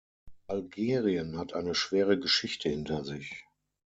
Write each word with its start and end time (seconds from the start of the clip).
Algerien 0.47 1.37
hat 1.37 1.53
eine 1.53 1.75
schwere 1.75 2.17
Geschichte 2.17 2.67
hinter 2.69 3.05
sich. 3.05 3.45